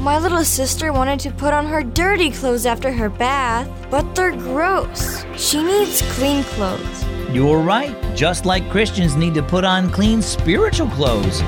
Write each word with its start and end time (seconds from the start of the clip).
My 0.00 0.18
little 0.18 0.44
sister 0.44 0.94
wanted 0.94 1.20
to 1.20 1.30
put 1.30 1.52
on 1.52 1.66
her 1.66 1.82
dirty 1.82 2.30
clothes 2.30 2.64
after 2.64 2.90
her 2.90 3.10
bath, 3.10 3.68
but 3.90 4.14
they're 4.14 4.32
gross. 4.32 5.26
She 5.36 5.62
needs 5.62 6.00
clean 6.14 6.42
clothes. 6.42 7.04
You're 7.34 7.58
right, 7.58 7.94
just 8.16 8.46
like 8.46 8.66
Christians 8.70 9.14
need 9.14 9.34
to 9.34 9.42
put 9.42 9.62
on 9.62 9.90
clean 9.90 10.22
spiritual 10.22 10.88
clothes. 10.88 11.40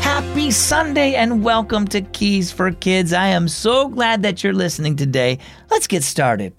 Happy 0.00 0.50
Sunday 0.50 1.14
and 1.14 1.44
welcome 1.44 1.86
to 1.88 2.00
Keys 2.00 2.50
for 2.50 2.70
Kids. 2.70 3.12
I 3.12 3.26
am 3.26 3.48
so 3.48 3.88
glad 3.88 4.22
that 4.22 4.42
you're 4.42 4.54
listening 4.54 4.96
today. 4.96 5.40
Let's 5.70 5.86
get 5.86 6.04
started. 6.04 6.54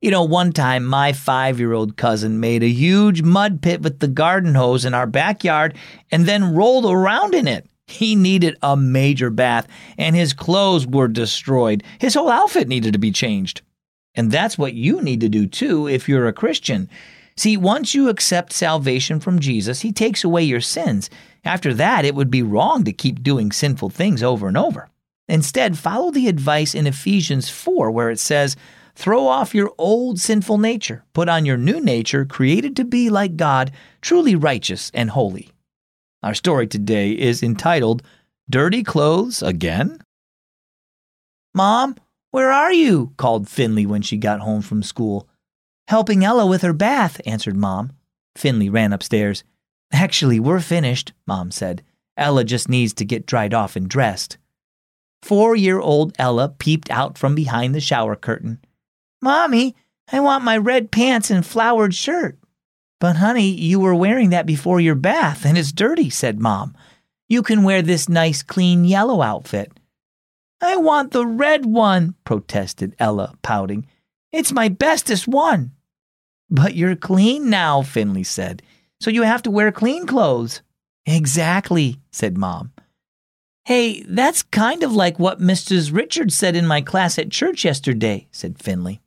You 0.00 0.12
know, 0.12 0.22
one 0.22 0.52
time 0.52 0.84
my 0.84 1.12
five 1.12 1.58
year 1.58 1.72
old 1.72 1.96
cousin 1.96 2.38
made 2.38 2.62
a 2.62 2.68
huge 2.68 3.22
mud 3.22 3.60
pit 3.60 3.82
with 3.82 3.98
the 3.98 4.06
garden 4.06 4.54
hose 4.54 4.84
in 4.84 4.94
our 4.94 5.08
backyard 5.08 5.76
and 6.12 6.24
then 6.24 6.54
rolled 6.54 6.86
around 6.86 7.34
in 7.34 7.48
it. 7.48 7.66
He 7.88 8.14
needed 8.14 8.56
a 8.62 8.76
major 8.76 9.28
bath 9.28 9.66
and 9.96 10.14
his 10.14 10.32
clothes 10.32 10.86
were 10.86 11.08
destroyed. 11.08 11.82
His 11.98 12.14
whole 12.14 12.30
outfit 12.30 12.68
needed 12.68 12.92
to 12.92 12.98
be 13.00 13.10
changed. 13.10 13.62
And 14.14 14.30
that's 14.30 14.56
what 14.56 14.74
you 14.74 15.02
need 15.02 15.20
to 15.20 15.28
do 15.28 15.46
too 15.46 15.88
if 15.88 16.08
you're 16.08 16.28
a 16.28 16.32
Christian. 16.32 16.88
See, 17.36 17.56
once 17.56 17.94
you 17.94 18.08
accept 18.08 18.52
salvation 18.52 19.18
from 19.18 19.40
Jesus, 19.40 19.80
He 19.80 19.92
takes 19.92 20.22
away 20.22 20.44
your 20.44 20.60
sins. 20.60 21.10
After 21.44 21.74
that, 21.74 22.04
it 22.04 22.14
would 22.14 22.30
be 22.30 22.42
wrong 22.42 22.84
to 22.84 22.92
keep 22.92 23.22
doing 23.22 23.50
sinful 23.50 23.90
things 23.90 24.22
over 24.22 24.46
and 24.46 24.56
over. 24.56 24.90
Instead, 25.28 25.78
follow 25.78 26.10
the 26.10 26.26
advice 26.26 26.74
in 26.74 26.86
Ephesians 26.86 27.48
4, 27.48 27.90
where 27.90 28.10
it 28.10 28.18
says, 28.18 28.56
Throw 28.98 29.28
off 29.28 29.54
your 29.54 29.72
old 29.78 30.18
sinful 30.18 30.58
nature, 30.58 31.04
put 31.12 31.28
on 31.28 31.46
your 31.46 31.56
new 31.56 31.80
nature, 31.80 32.24
created 32.24 32.74
to 32.74 32.84
be 32.84 33.10
like 33.10 33.36
God, 33.36 33.70
truly 34.00 34.34
righteous 34.34 34.90
and 34.92 35.10
holy. 35.10 35.50
Our 36.24 36.34
story 36.34 36.66
today 36.66 37.12
is 37.12 37.40
entitled 37.40 38.02
Dirty 38.50 38.82
Clothes 38.82 39.40
Again? 39.40 40.00
Mom, 41.54 41.94
where 42.32 42.50
are 42.50 42.72
you? 42.72 43.12
called 43.16 43.48
Finley 43.48 43.86
when 43.86 44.02
she 44.02 44.16
got 44.16 44.40
home 44.40 44.62
from 44.62 44.82
school. 44.82 45.28
Helping 45.86 46.24
Ella 46.24 46.44
with 46.44 46.62
her 46.62 46.72
bath, 46.72 47.20
answered 47.24 47.56
Mom. 47.56 47.92
Finley 48.34 48.68
ran 48.68 48.92
upstairs. 48.92 49.44
Actually, 49.92 50.40
we're 50.40 50.58
finished, 50.58 51.12
Mom 51.24 51.52
said. 51.52 51.84
Ella 52.16 52.42
just 52.42 52.68
needs 52.68 52.94
to 52.94 53.04
get 53.04 53.26
dried 53.26 53.54
off 53.54 53.76
and 53.76 53.88
dressed. 53.88 54.38
Four 55.22 55.54
year 55.54 55.78
old 55.78 56.16
Ella 56.18 56.48
peeped 56.48 56.90
out 56.90 57.16
from 57.16 57.36
behind 57.36 57.76
the 57.76 57.80
shower 57.80 58.16
curtain. 58.16 58.58
Mommy, 59.20 59.74
I 60.12 60.20
want 60.20 60.44
my 60.44 60.56
red 60.56 60.90
pants 60.90 61.30
and 61.30 61.44
flowered 61.44 61.94
shirt. 61.94 62.38
But, 63.00 63.16
honey, 63.16 63.48
you 63.48 63.78
were 63.78 63.94
wearing 63.94 64.30
that 64.30 64.46
before 64.46 64.80
your 64.80 64.94
bath, 64.94 65.44
and 65.44 65.56
it's 65.56 65.72
dirty, 65.72 66.10
said 66.10 66.40
Mom. 66.40 66.74
You 67.28 67.42
can 67.42 67.62
wear 67.62 67.82
this 67.82 68.08
nice, 68.08 68.42
clean 68.42 68.84
yellow 68.84 69.22
outfit. 69.22 69.72
I 70.60 70.76
want 70.76 71.12
the 71.12 71.26
red 71.26 71.66
one, 71.66 72.14
protested 72.24 72.96
Ella, 72.98 73.34
pouting. 73.42 73.86
It's 74.32 74.52
my 74.52 74.68
bestest 74.68 75.28
one. 75.28 75.72
But 76.50 76.74
you're 76.74 76.96
clean 76.96 77.50
now, 77.50 77.82
Finley 77.82 78.24
said, 78.24 78.62
so 79.00 79.10
you 79.10 79.22
have 79.22 79.42
to 79.42 79.50
wear 79.50 79.70
clean 79.70 80.06
clothes. 80.06 80.62
Exactly, 81.06 82.00
said 82.10 82.36
Mom. 82.36 82.72
Hey, 83.64 84.02
that's 84.08 84.42
kind 84.42 84.82
of 84.82 84.92
like 84.92 85.18
what 85.18 85.40
Mrs. 85.40 85.94
Richards 85.94 86.34
said 86.34 86.56
in 86.56 86.66
my 86.66 86.80
class 86.80 87.18
at 87.18 87.30
church 87.30 87.64
yesterday, 87.64 88.26
said 88.32 88.58
Finley. 88.58 89.00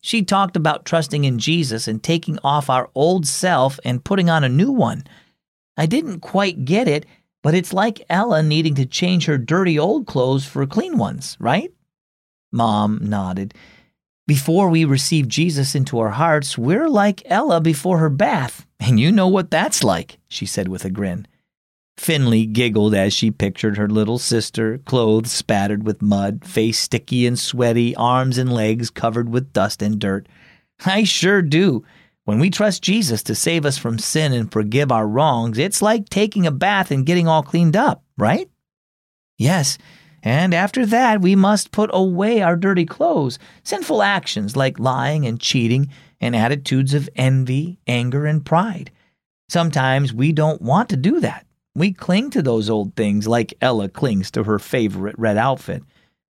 She 0.00 0.22
talked 0.22 0.56
about 0.56 0.84
trusting 0.84 1.24
in 1.24 1.38
Jesus 1.38 1.88
and 1.88 2.02
taking 2.02 2.38
off 2.44 2.70
our 2.70 2.90
old 2.94 3.26
self 3.26 3.80
and 3.84 4.04
putting 4.04 4.30
on 4.30 4.44
a 4.44 4.48
new 4.48 4.70
one. 4.70 5.04
I 5.76 5.86
didn't 5.86 6.20
quite 6.20 6.64
get 6.64 6.88
it, 6.88 7.06
but 7.42 7.54
it's 7.54 7.72
like 7.72 8.04
Ella 8.08 8.42
needing 8.42 8.74
to 8.76 8.86
change 8.86 9.26
her 9.26 9.38
dirty 9.38 9.78
old 9.78 10.06
clothes 10.06 10.46
for 10.46 10.66
clean 10.66 10.98
ones, 10.98 11.36
right? 11.40 11.72
Mom 12.52 13.00
nodded. 13.02 13.54
Before 14.26 14.68
we 14.68 14.84
receive 14.84 15.26
Jesus 15.28 15.74
into 15.74 15.98
our 15.98 16.10
hearts, 16.10 16.58
we're 16.58 16.88
like 16.88 17.22
Ella 17.26 17.60
before 17.60 17.98
her 17.98 18.10
bath, 18.10 18.66
and 18.78 19.00
you 19.00 19.10
know 19.10 19.28
what 19.28 19.50
that's 19.50 19.82
like, 19.82 20.18
she 20.28 20.46
said 20.46 20.68
with 20.68 20.84
a 20.84 20.90
grin. 20.90 21.26
Finley 21.98 22.46
giggled 22.46 22.94
as 22.94 23.12
she 23.12 23.30
pictured 23.30 23.76
her 23.76 23.88
little 23.88 24.18
sister, 24.18 24.78
clothes 24.78 25.32
spattered 25.32 25.84
with 25.84 26.00
mud, 26.00 26.44
face 26.44 26.78
sticky 26.78 27.26
and 27.26 27.38
sweaty, 27.38 27.94
arms 27.96 28.38
and 28.38 28.52
legs 28.52 28.88
covered 28.88 29.28
with 29.28 29.52
dust 29.52 29.82
and 29.82 29.98
dirt. 29.98 30.28
I 30.86 31.02
sure 31.02 31.42
do. 31.42 31.84
When 32.24 32.38
we 32.38 32.50
trust 32.50 32.82
Jesus 32.82 33.22
to 33.24 33.34
save 33.34 33.66
us 33.66 33.78
from 33.78 33.98
sin 33.98 34.32
and 34.32 34.50
forgive 34.50 34.92
our 34.92 35.08
wrongs, 35.08 35.58
it's 35.58 35.82
like 35.82 36.08
taking 36.08 36.46
a 36.46 36.52
bath 36.52 36.90
and 36.92 37.04
getting 37.04 37.26
all 37.26 37.42
cleaned 37.42 37.76
up, 37.76 38.04
right? 38.16 38.48
Yes, 39.36 39.76
and 40.22 40.54
after 40.54 40.86
that 40.86 41.20
we 41.20 41.34
must 41.34 41.72
put 41.72 41.90
away 41.92 42.42
our 42.42 42.54
dirty 42.54 42.86
clothes, 42.86 43.40
sinful 43.64 44.02
actions 44.02 44.56
like 44.56 44.78
lying 44.78 45.26
and 45.26 45.40
cheating, 45.40 45.90
and 46.20 46.36
attitudes 46.36 46.94
of 46.94 47.08
envy, 47.16 47.80
anger, 47.88 48.24
and 48.24 48.46
pride. 48.46 48.92
Sometimes 49.48 50.12
we 50.12 50.32
don't 50.32 50.62
want 50.62 50.90
to 50.90 50.96
do 50.96 51.18
that. 51.20 51.44
We 51.78 51.92
cling 51.92 52.30
to 52.30 52.42
those 52.42 52.68
old 52.68 52.96
things 52.96 53.28
like 53.28 53.54
Ella 53.60 53.88
clings 53.88 54.32
to 54.32 54.42
her 54.42 54.58
favorite 54.58 55.16
red 55.16 55.36
outfit. 55.36 55.84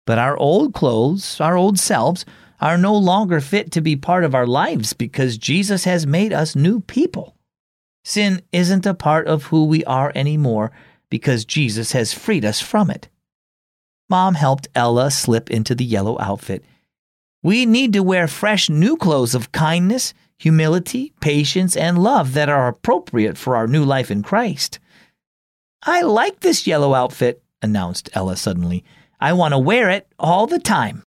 But 0.06 0.18
our 0.18 0.36
old 0.36 0.74
clothes, 0.74 1.40
our 1.40 1.56
old 1.56 1.78
selves, 1.78 2.26
are 2.60 2.76
no 2.76 2.94
longer 2.94 3.40
fit 3.40 3.72
to 3.72 3.80
be 3.80 3.96
part 3.96 4.24
of 4.24 4.34
our 4.34 4.46
lives 4.46 4.92
because 4.92 5.38
Jesus 5.38 5.84
has 5.84 6.06
made 6.06 6.34
us 6.34 6.54
new 6.54 6.80
people. 6.80 7.34
Sin 8.04 8.42
isn't 8.52 8.84
a 8.84 8.92
part 8.92 9.26
of 9.26 9.44
who 9.44 9.64
we 9.64 9.82
are 9.84 10.12
anymore 10.14 10.70
because 11.08 11.46
Jesus 11.46 11.92
has 11.92 12.12
freed 12.12 12.44
us 12.44 12.60
from 12.60 12.90
it. 12.90 13.08
Mom 14.10 14.34
helped 14.34 14.68
Ella 14.74 15.10
slip 15.10 15.50
into 15.50 15.74
the 15.74 15.84
yellow 15.84 16.20
outfit. 16.20 16.62
We 17.42 17.64
need 17.64 17.94
to 17.94 18.02
wear 18.02 18.28
fresh 18.28 18.68
new 18.68 18.98
clothes 18.98 19.34
of 19.34 19.52
kindness, 19.52 20.12
humility, 20.36 21.14
patience, 21.22 21.74
and 21.74 22.02
love 22.02 22.34
that 22.34 22.50
are 22.50 22.68
appropriate 22.68 23.38
for 23.38 23.56
our 23.56 23.66
new 23.66 23.84
life 23.84 24.10
in 24.10 24.22
Christ. 24.22 24.78
I 25.82 26.02
like 26.02 26.40
this 26.40 26.66
yellow 26.66 26.94
outfit, 26.94 27.42
announced 27.62 28.10
Ella 28.12 28.36
suddenly. 28.36 28.84
I 29.20 29.32
want 29.32 29.52
to 29.54 29.58
wear 29.58 29.90
it 29.90 30.06
all 30.18 30.46
the 30.46 30.58
time. 30.58 31.02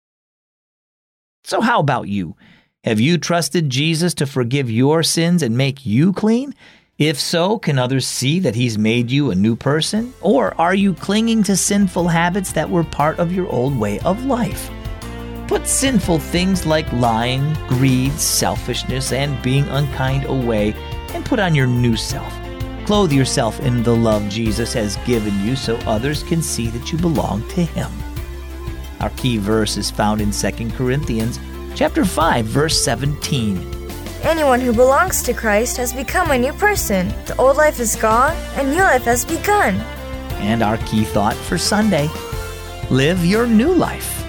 So, 1.45 1.61
how 1.61 1.81
about 1.81 2.09
you? 2.09 2.37
Have 2.85 3.01
you 3.01 3.19
trusted 3.19 3.71
Jesus 3.71 4.15
to 4.15 4.27
forgive 4.27 4.71
your 4.71 5.03
sins 5.03 5.43
and 5.43 5.57
make 5.57 5.87
you 5.87 6.13
clean? 6.13 6.55
If 6.99 7.19
so, 7.19 7.59
can 7.59 7.79
others 7.79 8.07
see 8.07 8.41
that 8.41 8.55
He's 8.55 8.77
made 8.77 9.11
you 9.11 9.31
a 9.31 9.35
new 9.35 9.57
person? 9.57 10.13
Or 10.21 10.59
are 10.61 10.75
you 10.75 10.95
clinging 10.95 11.43
to 11.45 11.57
sinful 11.57 12.09
habits 12.09 12.53
that 12.53 12.69
were 12.69 12.85
part 12.85 13.19
of 13.19 13.33
your 13.33 13.49
old 13.49 13.79
way 13.79 14.01
of 14.01 14.25
life? 14.25 14.71
Put 15.47 15.67
sinful 15.67 16.19
things 16.19 16.67
like 16.67 16.93
lying, 16.93 17.55
greed, 17.69 18.13
selfishness, 18.13 19.13
and 19.13 19.41
being 19.43 19.65
unkind 19.69 20.25
away 20.27 20.75
and 21.15 21.25
put 21.25 21.39
on 21.39 21.55
your 21.55 21.67
new 21.67 21.97
self. 21.97 22.33
Clothe 22.89 23.13
yourself 23.13 23.61
in 23.61 23.83
the 23.83 23.95
love 23.95 24.27
Jesus 24.31 24.73
has 24.73 24.97
given 25.05 25.39
you 25.45 25.57
so 25.57 25.77
others 25.81 26.23
can 26.23 26.41
see 26.41 26.69
that 26.69 26.91
you 26.91 26.97
belong 26.97 27.47
to 27.49 27.63
him. 27.63 27.91
Our 29.01 29.11
key 29.11 29.37
verse 29.37 29.77
is 29.77 29.91
found 29.91 30.23
in 30.23 30.31
2 30.31 30.71
Corinthians 30.71 31.39
chapter 31.75 32.07
5 32.07 32.47
verse 32.47 32.83
17. 32.83 33.59
Anyone 34.23 34.61
who 34.61 34.73
belongs 34.73 35.23
to 35.25 35.35
Christ 35.35 35.77
has 35.77 35.93
become 35.93 36.31
a 36.31 36.39
new 36.39 36.55
person. 36.55 37.09
The 37.27 37.37
old 37.37 37.59
life 37.59 37.79
is 37.79 37.95
gone 37.95 38.35
and 38.57 38.71
new 38.71 38.81
life 38.81 39.05
has 39.05 39.23
begun. 39.23 39.75
And 40.41 40.63
our 40.63 40.79
key 40.79 41.05
thought 41.05 41.37
for 41.37 41.59
Sunday 41.59 42.09
live 42.89 43.23
your 43.23 43.47
new 43.47 43.75
life. 43.75 44.25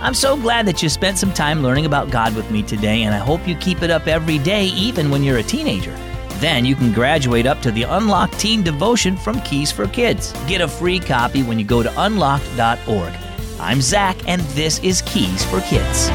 I'm 0.00 0.14
so 0.14 0.34
glad 0.34 0.66
that 0.66 0.82
you 0.82 0.88
spent 0.88 1.18
some 1.18 1.34
time 1.34 1.62
learning 1.62 1.84
about 1.84 2.10
God 2.10 2.34
with 2.34 2.50
me 2.50 2.62
today, 2.62 3.02
and 3.02 3.14
I 3.14 3.18
hope 3.18 3.46
you 3.46 3.54
keep 3.54 3.82
it 3.82 3.90
up 3.90 4.06
every 4.06 4.38
day, 4.38 4.66
even 4.68 5.10
when 5.10 5.22
you're 5.22 5.38
a 5.38 5.42
teenager. 5.42 5.94
Then 6.38 6.64
you 6.66 6.74
can 6.76 6.92
graduate 6.92 7.46
up 7.46 7.62
to 7.62 7.70
the 7.70 7.84
Unlocked 7.84 8.38
Teen 8.38 8.62
Devotion 8.62 9.16
from 9.16 9.40
Keys 9.40 9.72
for 9.72 9.86
Kids. 9.86 10.32
Get 10.46 10.60
a 10.60 10.68
free 10.68 11.00
copy 11.00 11.42
when 11.42 11.58
you 11.58 11.64
go 11.64 11.82
to 11.82 11.92
unlocked.org. 11.96 13.12
I'm 13.58 13.80
Zach, 13.80 14.16
and 14.28 14.42
this 14.52 14.78
is 14.80 15.02
Keys 15.02 15.44
for 15.46 15.60
Kids. 15.62 16.10